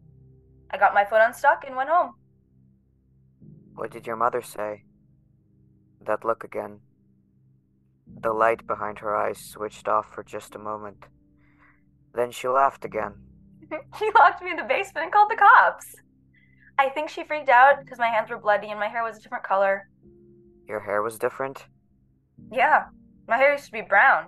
I 0.71 0.77
got 0.77 0.95
my 0.95 1.05
foot 1.05 1.23
unstuck 1.23 1.65
and 1.67 1.75
went 1.75 1.89
home. 1.91 2.15
What 3.75 3.91
did 3.91 4.07
your 4.07 4.17
mother 4.17 4.43
say? 4.43 4.85
That 6.05 6.25
look 6.25 6.45
again. 6.45 6.81
The 8.07 8.33
light 8.33 8.67
behind 8.67 9.01
her 9.01 9.17
eyes 9.17 9.39
switched 9.39 9.89
off 9.89 10.13
for 10.15 10.23
just 10.23 10.55
a 10.55 10.59
moment. 10.59 11.07
Then 12.15 12.31
she 12.31 12.49
laughed 12.49 12.85
again. 12.85 13.15
she 13.99 14.11
locked 14.15 14.43
me 14.43 14.51
in 14.51 14.57
the 14.57 14.63
basement 14.63 15.05
and 15.05 15.13
called 15.13 15.31
the 15.31 15.37
cops. 15.37 15.95
I 16.79 16.89
think 16.91 17.09
she 17.09 17.25
freaked 17.25 17.49
out 17.49 17.81
because 17.81 17.99
my 17.99 18.09
hands 18.09 18.31
were 18.31 18.39
bloody 18.39 18.71
and 18.71 18.79
my 18.79 18.89
hair 18.89 19.03
was 19.03 19.17
a 19.17 19.21
different 19.21 19.45
color. 19.45 19.89
Your 20.69 20.81
hair 20.81 21.03
was 21.03 21.19
different? 21.19 21.67
Yeah, 22.51 22.85
my 23.29 23.37
hair 23.37 23.53
used 23.53 23.67
to 23.67 23.73
be 23.73 23.83
brown. 23.83 24.27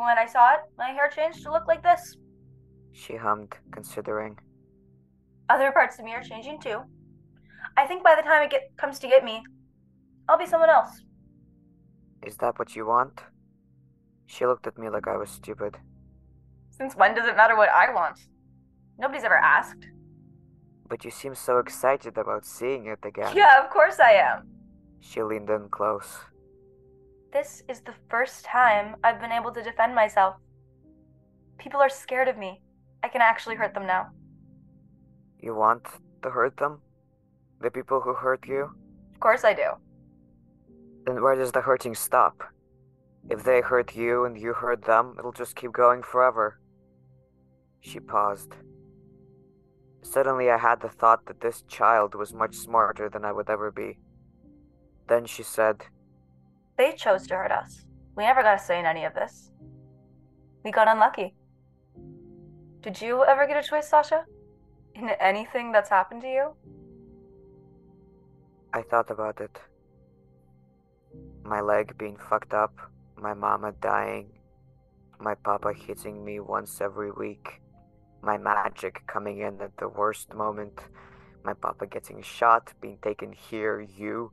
When 0.00 0.16
I 0.16 0.24
saw 0.24 0.54
it, 0.54 0.60
my 0.78 0.88
hair 0.88 1.10
changed 1.14 1.42
to 1.42 1.52
look 1.52 1.68
like 1.68 1.82
this. 1.82 2.16
She 2.92 3.16
hummed, 3.16 3.54
considering. 3.70 4.38
Other 5.50 5.72
parts 5.72 5.98
of 5.98 6.06
me 6.06 6.12
are 6.14 6.22
changing 6.22 6.58
too. 6.58 6.78
I 7.76 7.86
think 7.86 8.02
by 8.02 8.14
the 8.14 8.22
time 8.22 8.42
it 8.42 8.50
get, 8.50 8.74
comes 8.78 8.98
to 9.00 9.08
get 9.08 9.22
me, 9.22 9.42
I'll 10.26 10.38
be 10.38 10.46
someone 10.46 10.70
else. 10.70 11.02
Is 12.26 12.38
that 12.38 12.58
what 12.58 12.74
you 12.74 12.86
want? 12.86 13.20
She 14.24 14.46
looked 14.46 14.66
at 14.66 14.78
me 14.78 14.88
like 14.88 15.06
I 15.06 15.18
was 15.18 15.28
stupid. 15.28 15.76
Since 16.70 16.96
when 16.96 17.14
does 17.14 17.28
it 17.28 17.36
matter 17.36 17.54
what 17.54 17.68
I 17.68 17.92
want? 17.92 18.18
Nobody's 18.98 19.24
ever 19.24 19.36
asked. 19.36 19.84
But 20.88 21.04
you 21.04 21.10
seem 21.10 21.34
so 21.34 21.58
excited 21.58 22.16
about 22.16 22.46
seeing 22.46 22.86
it 22.86 23.04
again. 23.04 23.36
Yeah, 23.36 23.62
of 23.62 23.68
course 23.68 24.00
I 24.00 24.12
am. 24.12 24.48
She 25.00 25.22
leaned 25.22 25.50
in 25.50 25.68
close. 25.68 26.20
This 27.32 27.62
is 27.68 27.80
the 27.80 27.94
first 28.08 28.44
time 28.44 28.96
I've 29.04 29.20
been 29.20 29.30
able 29.30 29.52
to 29.52 29.62
defend 29.62 29.94
myself. 29.94 30.34
People 31.58 31.80
are 31.80 31.88
scared 31.88 32.26
of 32.26 32.36
me. 32.36 32.60
I 33.04 33.08
can 33.08 33.20
actually 33.20 33.54
hurt 33.54 33.72
them 33.72 33.86
now. 33.86 34.08
You 35.38 35.54
want 35.54 35.86
to 36.22 36.30
hurt 36.30 36.56
them? 36.56 36.80
The 37.60 37.70
people 37.70 38.00
who 38.00 38.14
hurt 38.14 38.46
you? 38.48 38.70
Of 39.14 39.20
course 39.20 39.44
I 39.44 39.54
do. 39.54 39.70
Then 41.06 41.22
where 41.22 41.36
does 41.36 41.52
the 41.52 41.60
hurting 41.60 41.94
stop? 41.94 42.42
If 43.28 43.44
they 43.44 43.60
hurt 43.60 43.94
you 43.94 44.24
and 44.24 44.36
you 44.36 44.52
hurt 44.52 44.84
them, 44.84 45.14
it'll 45.18 45.32
just 45.32 45.54
keep 45.54 45.72
going 45.72 46.02
forever. 46.02 46.58
She 47.80 48.00
paused. 48.00 48.54
Suddenly, 50.02 50.50
I 50.50 50.58
had 50.58 50.80
the 50.80 50.88
thought 50.88 51.26
that 51.26 51.40
this 51.40 51.62
child 51.68 52.14
was 52.14 52.34
much 52.34 52.56
smarter 52.56 53.08
than 53.08 53.24
I 53.24 53.32
would 53.32 53.48
ever 53.48 53.70
be. 53.70 53.98
Then 55.08 55.26
she 55.26 55.42
said, 55.42 55.84
They 56.80 56.92
chose 56.92 57.26
to 57.26 57.36
hurt 57.36 57.52
us. 57.52 57.84
We 58.16 58.24
never 58.24 58.42
got 58.42 58.58
a 58.58 58.58
say 58.58 58.78
in 58.80 58.86
any 58.86 59.04
of 59.04 59.12
this. 59.12 59.50
We 60.64 60.70
got 60.70 60.88
unlucky. 60.88 61.34
Did 62.80 62.98
you 63.02 63.22
ever 63.22 63.46
get 63.46 63.62
a 63.62 63.68
choice, 63.68 63.90
Sasha? 63.90 64.24
In 64.94 65.10
anything 65.20 65.72
that's 65.72 65.90
happened 65.90 66.22
to 66.22 66.28
you? 66.28 66.54
I 68.72 68.80
thought 68.80 69.10
about 69.10 69.42
it. 69.42 69.60
My 71.44 71.60
leg 71.60 71.98
being 71.98 72.16
fucked 72.16 72.54
up, 72.54 72.74
my 73.14 73.34
mama 73.34 73.74
dying, 73.82 74.30
my 75.18 75.34
papa 75.34 75.74
hitting 75.74 76.24
me 76.24 76.40
once 76.40 76.80
every 76.80 77.10
week, 77.10 77.60
my 78.22 78.38
magic 78.38 79.06
coming 79.06 79.40
in 79.40 79.60
at 79.60 79.76
the 79.76 79.88
worst 79.88 80.32
moment, 80.32 80.80
my 81.44 81.52
papa 81.52 81.86
getting 81.86 82.22
shot, 82.22 82.72
being 82.80 82.96
taken 83.02 83.32
here, 83.32 83.82
you. 83.82 84.32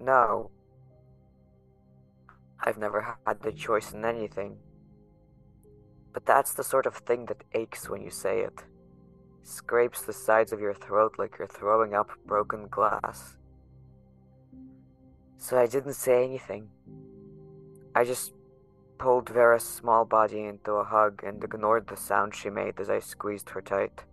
No. 0.00 0.50
I've 2.60 2.78
never 2.78 3.16
had 3.26 3.42
the 3.42 3.52
choice 3.52 3.92
in 3.92 4.04
anything. 4.04 4.56
But 6.12 6.26
that's 6.26 6.54
the 6.54 6.64
sort 6.64 6.86
of 6.86 6.96
thing 6.96 7.26
that 7.26 7.44
aches 7.54 7.88
when 7.88 8.02
you 8.02 8.10
say 8.10 8.40
it. 8.40 8.64
Scrapes 9.42 10.02
the 10.02 10.12
sides 10.12 10.52
of 10.52 10.60
your 10.60 10.74
throat 10.74 11.14
like 11.18 11.36
you're 11.38 11.48
throwing 11.48 11.94
up 11.94 12.10
broken 12.26 12.68
glass. 12.68 13.36
So 15.36 15.58
I 15.58 15.66
didn't 15.66 15.94
say 15.94 16.24
anything. 16.24 16.68
I 17.94 18.04
just 18.04 18.32
pulled 18.98 19.28
Vera's 19.28 19.62
small 19.62 20.04
body 20.04 20.44
into 20.44 20.72
a 20.72 20.84
hug 20.84 21.22
and 21.24 21.42
ignored 21.42 21.86
the 21.86 21.96
sound 21.96 22.34
she 22.34 22.50
made 22.50 22.80
as 22.80 22.90
I 22.90 22.98
squeezed 22.98 23.50
her 23.50 23.62
tight. 23.62 24.04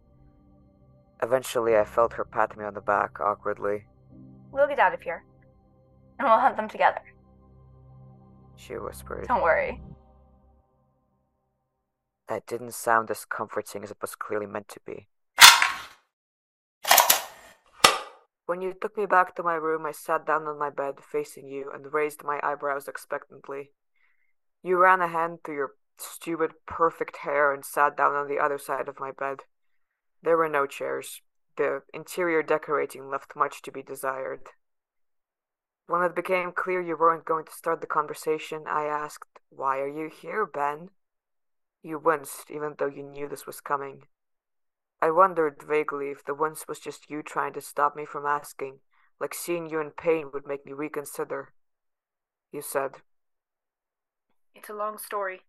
Eventually, 1.23 1.75
I 1.75 1.85
felt 1.85 2.13
her 2.13 2.25
pat 2.25 2.55
me 2.55 2.63
on 2.63 2.75
the 2.75 2.81
back 2.81 3.19
awkwardly. 3.19 3.85
We'll 4.51 4.67
get 4.67 4.79
out 4.79 4.93
of 4.93 5.01
here. 5.01 5.23
And 6.19 6.27
we'll 6.27 6.39
hunt 6.39 6.55
them 6.55 6.69
together. 6.69 7.01
She 8.57 8.73
whispered. 8.75 9.27
Don't 9.27 9.41
worry. 9.43 9.81
That 12.27 12.47
didn't 12.47 12.73
sound 12.73 13.11
as 13.11 13.25
comforting 13.25 13.83
as 13.83 13.91
it 13.91 13.97
was 14.01 14.15
clearly 14.15 14.47
meant 14.47 14.67
to 14.69 14.79
be. 14.85 15.07
When 18.45 18.61
you 18.61 18.73
took 18.73 18.95
me 18.97 19.05
back 19.05 19.35
to 19.35 19.43
my 19.43 19.55
room, 19.55 19.85
I 19.85 19.91
sat 19.91 20.25
down 20.25 20.43
on 20.43 20.59
my 20.59 20.69
bed 20.69 20.95
facing 21.01 21.47
you 21.47 21.71
and 21.73 21.93
raised 21.93 22.23
my 22.23 22.39
eyebrows 22.43 22.87
expectantly. 22.87 23.71
You 24.61 24.77
ran 24.77 25.01
a 25.01 25.07
hand 25.07 25.39
through 25.43 25.55
your 25.55 25.71
stupid, 25.97 26.51
perfect 26.67 27.17
hair 27.17 27.53
and 27.53 27.65
sat 27.65 27.97
down 27.97 28.13
on 28.13 28.27
the 28.27 28.39
other 28.39 28.57
side 28.57 28.87
of 28.87 28.99
my 28.99 29.11
bed. 29.11 29.41
There 30.21 30.37
were 30.37 30.49
no 30.49 30.65
chairs. 30.65 31.21
The 31.57 31.83
interior 31.93 32.43
decorating 32.43 33.09
left 33.09 33.35
much 33.35 33.61
to 33.63 33.71
be 33.71 33.81
desired. 33.81 34.49
When 35.87 36.01
it 36.01 36.15
became 36.15 36.51
clear 36.51 36.81
you 36.81 36.97
weren't 36.97 37.25
going 37.25 37.45
to 37.45 37.51
start 37.51 37.81
the 37.81 37.87
conversation, 37.87 38.63
I 38.67 38.85
asked, 38.85 39.39
Why 39.49 39.79
are 39.79 39.87
you 39.87 40.09
here, 40.09 40.45
Ben? 40.45 40.89
You 41.83 41.99
winced, 41.99 42.49
even 42.49 42.75
though 42.77 42.87
you 42.87 43.03
knew 43.03 43.27
this 43.27 43.45
was 43.45 43.61
coming. 43.61 44.07
I 45.01 45.11
wondered 45.11 45.61
vaguely 45.61 46.09
if 46.09 46.25
the 46.25 46.33
wince 46.33 46.67
was 46.67 46.79
just 46.79 47.09
you 47.09 47.21
trying 47.21 47.53
to 47.53 47.61
stop 47.61 47.95
me 47.95 48.05
from 48.05 48.25
asking, 48.25 48.79
like 49.19 49.35
seeing 49.35 49.69
you 49.69 49.79
in 49.79 49.91
pain 49.91 50.31
would 50.33 50.47
make 50.47 50.65
me 50.65 50.73
reconsider. 50.73 51.53
You 52.51 52.61
said, 52.61 53.01
It's 54.55 54.69
a 54.69 54.73
long 54.73 54.97
story. 54.97 55.41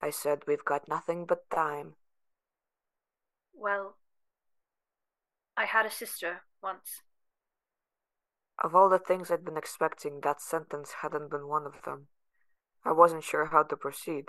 I 0.00 0.10
said, 0.10 0.44
we've 0.46 0.64
got 0.64 0.88
nothing 0.88 1.26
but 1.26 1.50
time. 1.50 1.94
Well, 3.52 3.96
I 5.56 5.66
had 5.66 5.84
a 5.84 5.90
sister 5.90 6.42
once. 6.62 7.02
Of 8.62 8.74
all 8.74 8.90
the 8.90 8.98
things 8.98 9.30
I'd 9.30 9.44
been 9.44 9.56
expecting, 9.56 10.20
that 10.20 10.42
sentence 10.42 10.92
hadn't 11.00 11.30
been 11.30 11.48
one 11.48 11.64
of 11.64 11.82
them. 11.84 12.08
I 12.84 12.92
wasn't 12.92 13.24
sure 13.24 13.46
how 13.46 13.62
to 13.62 13.76
proceed. 13.76 14.26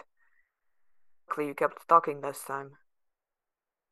Luckily, 1.27 1.47
you 1.47 1.53
kept 1.53 1.87
talking 1.87 2.21
this 2.21 2.43
time. 2.45 2.71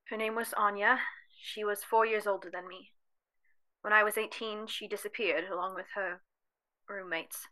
Her 0.10 0.18
name 0.18 0.36
was 0.36 0.54
Anya. 0.56 1.00
She 1.42 1.64
was 1.64 1.84
four 1.84 2.06
years 2.06 2.26
older 2.26 2.50
than 2.52 2.68
me. 2.68 2.92
When 3.82 3.94
I 3.94 4.04
was 4.04 4.18
18, 4.18 4.68
she 4.68 4.88
disappeared 4.88 5.46
along 5.52 5.76
with 5.76 5.88
her 5.96 6.22
roommates. 6.90 7.48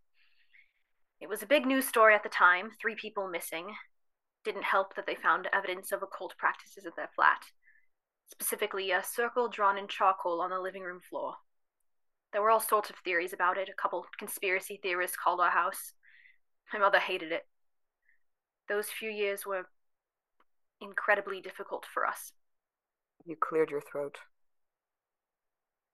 It 1.20 1.30
was 1.30 1.42
a 1.42 1.48
big 1.48 1.66
news 1.66 1.88
story 1.88 2.14
at 2.14 2.24
the 2.24 2.30
time 2.30 2.72
three 2.82 2.96
people 2.96 3.30
missing. 3.30 3.76
Didn't 4.46 4.64
help 4.64 4.96
that 4.96 5.06
they 5.06 5.16
found 5.16 5.48
evidence 5.52 5.92
of 5.92 6.04
occult 6.04 6.36
practices 6.38 6.86
at 6.86 6.96
their 6.96 7.10
flat, 7.16 7.42
specifically 8.30 8.92
a 8.92 9.04
circle 9.04 9.50
drawn 9.50 9.78
in 9.78 9.88
charcoal 9.88 10.42
on 10.42 10.52
the 10.52 10.60
living 10.60 10.84
room 10.84 11.02
floor. 11.10 11.36
There 12.34 12.42
were 12.42 12.50
all 12.50 12.60
sorts 12.60 12.90
of 12.90 12.98
theories 12.98 13.34
about 13.34 13.58
it. 13.58 13.70
A 13.70 13.82
couple 13.82 14.06
conspiracy 14.18 14.80
theorists 14.82 15.18
called 15.18 15.40
our 15.40 15.52
house. 15.52 15.94
My 16.74 16.80
mother 16.80 17.00
hated 17.00 17.32
it. 17.32 17.48
Those 18.68 18.90
few 18.90 19.10
years 19.10 19.46
were 19.46 19.68
incredibly 20.82 21.42
difficult 21.42 21.86
for 21.94 22.06
us. 22.06 22.34
You 23.26 23.36
cleared 23.40 23.72
your 23.72 23.82
throat. 23.82 24.18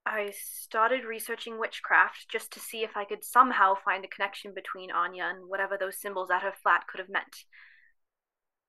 I 0.06 0.34
started 0.36 1.06
researching 1.06 1.58
witchcraft 1.58 2.28
just 2.30 2.52
to 2.54 2.60
see 2.60 2.84
if 2.84 2.98
I 2.98 3.06
could 3.06 3.24
somehow 3.24 3.76
find 3.76 4.04
a 4.04 4.10
connection 4.10 4.54
between 4.54 4.92
Anya 4.92 5.24
and 5.24 5.48
whatever 5.48 5.78
those 5.78 6.02
symbols 6.02 6.30
at 6.30 6.44
her 6.44 6.52
flat 6.62 6.88
could 6.88 7.00
have 7.00 7.10
meant. 7.10 7.46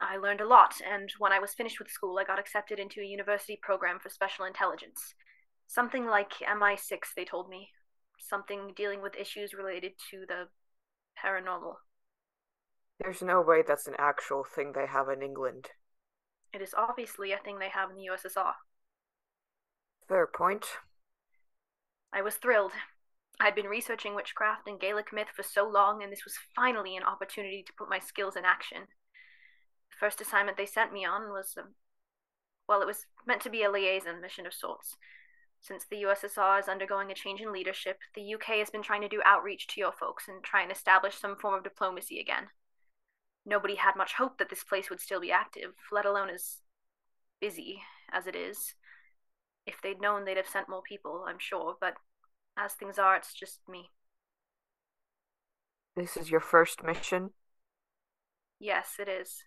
I 0.00 0.16
learned 0.16 0.40
a 0.40 0.46
lot, 0.46 0.80
and 0.88 1.10
when 1.18 1.32
I 1.32 1.40
was 1.40 1.54
finished 1.54 1.80
with 1.80 1.90
school, 1.90 2.18
I 2.18 2.24
got 2.24 2.38
accepted 2.38 2.78
into 2.78 3.00
a 3.00 3.04
university 3.04 3.58
program 3.60 3.98
for 3.98 4.10
special 4.10 4.44
intelligence. 4.44 5.14
Something 5.66 6.06
like 6.06 6.32
MI6, 6.40 7.14
they 7.16 7.24
told 7.24 7.48
me. 7.48 7.70
Something 8.18 8.72
dealing 8.76 9.02
with 9.02 9.16
issues 9.16 9.54
related 9.54 9.92
to 10.10 10.24
the 10.26 10.48
paranormal. 11.22 11.74
There's 13.00 13.22
no 13.22 13.40
way 13.40 13.62
that's 13.66 13.86
an 13.88 13.96
actual 13.98 14.44
thing 14.44 14.72
they 14.72 14.86
have 14.86 15.08
in 15.08 15.22
England. 15.22 15.70
It 16.52 16.62
is 16.62 16.74
obviously 16.76 17.32
a 17.32 17.38
thing 17.38 17.58
they 17.58 17.68
have 17.68 17.90
in 17.90 17.96
the 17.96 18.08
USSR. 18.10 18.52
Fair 20.08 20.26
point. 20.26 20.66
I 22.12 22.22
was 22.22 22.36
thrilled. 22.36 22.72
I 23.40 23.46
had 23.46 23.56
been 23.56 23.66
researching 23.66 24.14
witchcraft 24.14 24.68
and 24.68 24.78
Gaelic 24.78 25.12
myth 25.12 25.28
for 25.34 25.42
so 25.42 25.68
long, 25.68 26.02
and 26.02 26.12
this 26.12 26.24
was 26.24 26.38
finally 26.54 26.96
an 26.96 27.02
opportunity 27.02 27.64
to 27.66 27.72
put 27.76 27.90
my 27.90 27.98
skills 27.98 28.36
in 28.36 28.44
action. 28.44 28.82
The 29.90 29.96
first 29.98 30.20
assignment 30.20 30.56
they 30.56 30.66
sent 30.66 30.92
me 30.92 31.04
on 31.04 31.30
was, 31.30 31.54
um, 31.58 31.74
well, 32.68 32.80
it 32.80 32.86
was 32.86 33.06
meant 33.26 33.42
to 33.42 33.50
be 33.50 33.64
a 33.64 33.70
liaison 33.70 34.20
mission 34.20 34.46
of 34.46 34.54
sorts. 34.54 34.96
Since 35.64 35.86
the 35.86 36.02
USSR 36.02 36.60
is 36.60 36.68
undergoing 36.68 37.10
a 37.10 37.14
change 37.14 37.40
in 37.40 37.50
leadership, 37.50 38.00
the 38.14 38.34
UK 38.34 38.58
has 38.58 38.68
been 38.68 38.82
trying 38.82 39.00
to 39.00 39.08
do 39.08 39.22
outreach 39.24 39.66
to 39.68 39.80
your 39.80 39.92
folks 39.92 40.28
and 40.28 40.44
try 40.44 40.60
and 40.60 40.70
establish 40.70 41.16
some 41.16 41.36
form 41.36 41.54
of 41.54 41.64
diplomacy 41.64 42.20
again. 42.20 42.48
Nobody 43.46 43.76
had 43.76 43.96
much 43.96 44.12
hope 44.12 44.36
that 44.36 44.50
this 44.50 44.62
place 44.62 44.90
would 44.90 45.00
still 45.00 45.22
be 45.22 45.32
active, 45.32 45.70
let 45.90 46.04
alone 46.04 46.28
as 46.28 46.58
busy 47.40 47.80
as 48.12 48.26
it 48.26 48.36
is. 48.36 48.74
If 49.66 49.80
they'd 49.82 50.02
known, 50.02 50.26
they'd 50.26 50.36
have 50.36 50.46
sent 50.46 50.68
more 50.68 50.82
people, 50.82 51.24
I'm 51.26 51.38
sure, 51.38 51.76
but 51.80 51.94
as 52.58 52.74
things 52.74 52.98
are, 52.98 53.16
it's 53.16 53.32
just 53.32 53.60
me. 53.66 53.90
This 55.96 56.18
is 56.18 56.30
your 56.30 56.40
first 56.40 56.84
mission? 56.84 57.30
Yes, 58.60 58.96
it 58.98 59.08
is. 59.08 59.44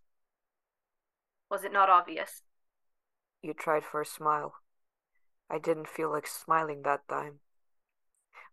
Was 1.52 1.64
it 1.64 1.72
not 1.72 1.92
obvious? 1.92 2.42
You 3.44 3.54
tried 3.54 3.84
for 3.84 4.02
a 4.02 4.06
smile. 4.06 4.56
I 5.50 5.60
didn't 5.60 5.88
feel 5.88 6.12
like 6.12 6.28
smiling 6.28 6.82
that 6.84 7.08
time. 7.08 7.40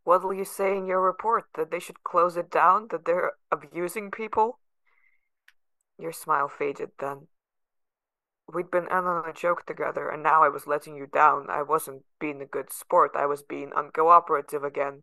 What'll 0.04 0.34
you 0.34 0.44
say 0.44 0.76
in 0.76 0.86
your 0.86 1.00
report? 1.00 1.46
That 1.54 1.70
they 1.70 1.80
should 1.80 2.04
close 2.04 2.36
it 2.36 2.50
down? 2.50 2.88
That 2.90 3.04
they're 3.04 3.32
abusing 3.50 4.10
people? 4.10 4.60
Your 5.98 6.12
smile 6.12 6.48
faded 6.48 6.90
then. 6.98 7.28
We'd 8.52 8.70
been 8.70 8.84
in 8.84 9.06
on 9.06 9.28
a 9.28 9.32
joke 9.32 9.64
together, 9.64 10.10
and 10.10 10.22
now 10.22 10.44
I 10.44 10.48
was 10.48 10.66
letting 10.66 10.96
you 10.96 11.06
down. 11.06 11.48
I 11.48 11.62
wasn't 11.62 12.02
being 12.20 12.42
a 12.42 12.46
good 12.46 12.70
sport, 12.70 13.12
I 13.16 13.26
was 13.26 13.42
being 13.42 13.70
uncooperative 13.70 14.62
again. 14.62 15.02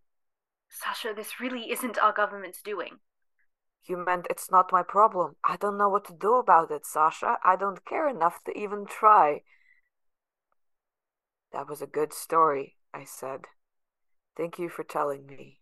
Sasha, 0.70 1.14
this 1.16 1.40
really 1.40 1.72
isn't 1.72 1.98
our 1.98 2.14
government's 2.14 2.62
doing. 2.62 3.00
You 3.84 3.98
meant 3.98 4.28
it's 4.30 4.52
not 4.52 4.72
my 4.72 4.84
problem. 4.84 5.38
I 5.44 5.58
don't 5.58 5.78
know 5.78 5.90
what 5.90 6.06
to 6.06 6.14
do 6.14 6.36
about 6.36 6.70
it, 6.70 6.86
Sasha. 6.86 7.38
I 7.44 7.56
don't 7.56 7.84
care 7.84 8.08
enough 8.08 8.44
to 8.46 8.58
even 8.58 8.86
try. 8.86 9.42
That 11.54 11.68
was 11.68 11.82
a 11.82 11.88
good 11.88 12.14
story, 12.14 12.76
I 12.94 13.04
said. 13.04 13.42
Thank 14.38 14.58
you 14.58 14.70
for 14.70 14.84
telling 14.84 15.26
me. 15.26 15.60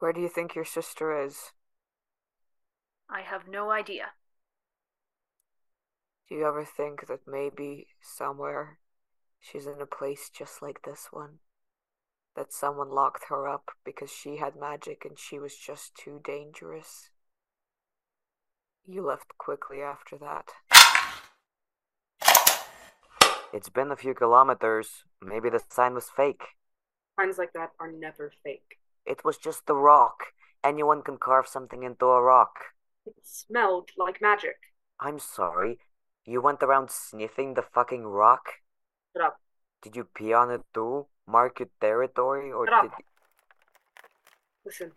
Where 0.00 0.12
do 0.12 0.20
you 0.20 0.28
think 0.28 0.54
your 0.54 0.64
sister 0.64 1.24
is? 1.24 1.52
I 3.08 3.20
have 3.20 3.48
no 3.48 3.70
idea. 3.70 4.12
Do 6.28 6.36
you 6.36 6.46
ever 6.46 6.64
think 6.64 7.06
that 7.08 7.26
maybe 7.26 7.88
somewhere 8.00 8.78
she's 9.40 9.66
in 9.66 9.80
a 9.80 9.86
place 9.86 10.30
just 10.30 10.62
like 10.62 10.82
this 10.82 11.08
one? 11.10 11.38
That 12.36 12.52
someone 12.52 12.90
locked 12.90 13.24
her 13.28 13.48
up 13.48 13.72
because 13.84 14.10
she 14.10 14.36
had 14.36 14.54
magic 14.54 15.04
and 15.04 15.18
she 15.18 15.38
was 15.38 15.56
just 15.56 15.94
too 15.96 16.20
dangerous? 16.24 17.10
You 18.86 19.04
left 19.04 19.36
quickly 19.38 19.82
after 19.82 20.16
that. 20.18 20.50
It's 23.52 23.68
been 23.68 23.90
a 23.90 23.96
few 23.96 24.14
kilometers. 24.14 25.04
Maybe 25.20 25.50
the 25.50 25.60
sign 25.68 25.94
was 25.94 26.08
fake. 26.08 26.42
Signs 27.18 27.36
like 27.36 27.52
that 27.52 27.70
are 27.80 27.90
never 27.90 28.32
fake. 28.44 28.78
It 29.04 29.24
was 29.24 29.38
just 29.38 29.66
the 29.66 29.74
rock. 29.74 30.26
Anyone 30.62 31.02
can 31.02 31.18
carve 31.18 31.48
something 31.48 31.82
into 31.82 32.06
a 32.06 32.22
rock. 32.22 32.56
It 33.06 33.14
smelled 33.22 33.90
like 33.96 34.20
magic. 34.20 34.56
I'm 35.00 35.18
sorry. 35.18 35.78
You 36.24 36.40
went 36.40 36.62
around 36.62 36.90
sniffing 36.90 37.54
the 37.54 37.62
fucking 37.62 38.04
rock? 38.04 38.60
Shut 39.16 39.24
up. 39.24 39.40
Did 39.82 39.96
you 39.96 40.04
pee 40.04 40.32
on 40.32 40.50
it 40.50 40.62
too? 40.72 41.06
Mark 41.26 41.58
your 41.58 41.70
territory? 41.80 42.52
Or 42.52 42.66
Shut 42.68 42.82
did 42.82 43.04
Listen, 44.64 44.92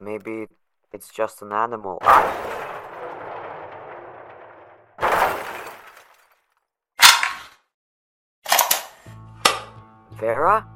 maybe 0.00 0.46
it's 0.92 1.10
just 1.10 1.42
an 1.42 1.52
animal? 1.52 1.98
Vera? 10.26 10.66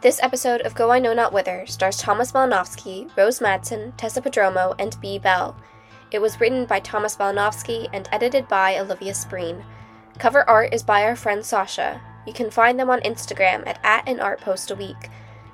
This 0.00 0.20
episode 0.20 0.62
of 0.62 0.74
Go 0.74 0.90
I 0.90 0.98
Know 0.98 1.14
Not 1.14 1.32
Whither 1.32 1.64
stars 1.66 1.96
Thomas 1.96 2.32
Malinovsky, 2.32 3.08
Rose 3.16 3.38
Madsen, 3.38 3.92
Tessa 3.96 4.20
Prodromou, 4.20 4.74
and 4.80 5.00
Bea 5.00 5.20
Bell. 5.20 5.56
It 6.10 6.20
was 6.20 6.40
written 6.40 6.64
by 6.64 6.80
Thomas 6.80 7.14
Malinovsky 7.18 7.88
and 7.92 8.08
edited 8.10 8.48
by 8.48 8.80
Olivia 8.80 9.12
Spreen. 9.12 9.64
Cover 10.18 10.42
art 10.50 10.74
is 10.74 10.82
by 10.82 11.04
our 11.04 11.14
friend 11.14 11.46
Sasha. 11.46 12.00
You 12.26 12.32
can 12.32 12.50
find 12.50 12.80
them 12.80 12.90
on 12.90 13.00
Instagram 13.02 13.64
at, 13.68 13.78
at 13.84 14.08
an 14.08 14.18
art 14.18 14.40
post 14.40 14.72
a 14.72 14.74
week. 14.74 15.10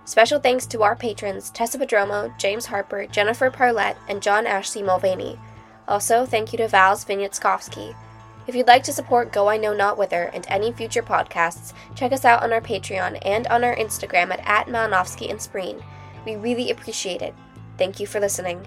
Special 0.07 0.41
thanks 0.41 0.65
to 0.69 0.83
our 0.83 0.97
patrons 0.97 1.51
Tessa 1.51 1.79
Prodromou, 1.79 2.39
James 2.39 2.65
Harper, 2.65 3.07
Jennifer 3.07 3.51
Parlett, 3.51 3.97
and 4.09 4.23
John 4.23 4.47
Ashley 4.47 4.83
Mulvaney. 4.83 5.39
Also, 5.87 6.25
thank 6.25 6.53
you 6.53 6.57
to 6.57 6.69
Vals 6.69 7.05
Vinyetskovsky. 7.05 7.95
If 8.47 8.55
you'd 8.55 8.67
like 8.67 8.85
to 8.85 8.93
support 8.93 9.33
Go 9.33 9.49
I 9.49 9.57
Know 9.57 9.73
Not 9.73 9.97
Whither 9.97 10.31
and 10.35 10.45
any 10.49 10.71
future 10.71 11.03
podcasts, 11.03 11.73
check 11.95 12.13
us 12.13 12.27
out 12.27 12.43
on 12.43 12.53
our 12.53 12.61
Patreon 12.61 13.19
and 13.23 13.47
on 13.47 13.65
our 13.65 13.75
Instagram 13.77 14.31
at, 14.31 14.41
at 14.45 14.67
Malinovsky 14.67 15.31
and 15.31 15.39
Spreen. 15.39 15.83
We 16.27 16.37
really 16.37 16.71
appreciate 16.71 17.23
it. 17.23 17.35
Thank 17.79 18.01
you 18.01 18.07
for 18.07 18.21
listening. 18.21 18.67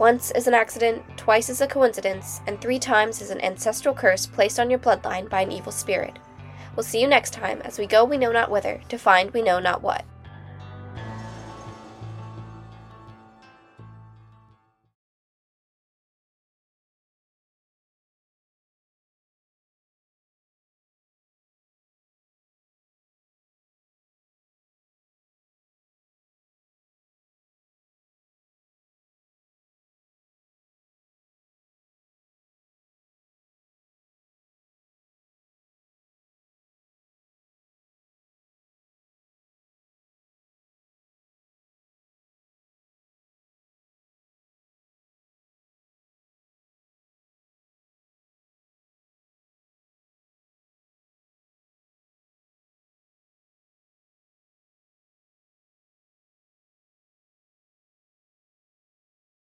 Once 0.00 0.32
is 0.32 0.48
an 0.48 0.54
accident, 0.54 1.04
twice 1.16 1.48
is 1.48 1.60
a 1.60 1.68
coincidence, 1.68 2.40
and 2.48 2.60
three 2.60 2.80
times 2.80 3.22
is 3.22 3.30
an 3.30 3.40
ancestral 3.40 3.94
curse 3.94 4.26
placed 4.26 4.58
on 4.58 4.68
your 4.68 4.80
bloodline 4.80 5.30
by 5.30 5.42
an 5.42 5.52
evil 5.52 5.70
spirit. 5.70 6.18
We'll 6.74 6.82
see 6.82 7.00
you 7.00 7.06
next 7.06 7.32
time 7.32 7.62
as 7.62 7.78
we 7.78 7.86
go 7.86 8.04
we 8.04 8.18
know 8.18 8.32
not 8.32 8.50
whither 8.50 8.80
to 8.88 8.98
find 8.98 9.30
we 9.30 9.42
know 9.42 9.60
not 9.60 9.80
what. 9.80 10.04